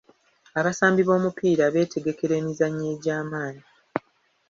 Abasambi 0.59 1.01
b'omupiira 1.07 1.65
beetegekera 1.73 2.33
emizannyo 2.41 2.85
egy'amaanyi. 2.93 3.63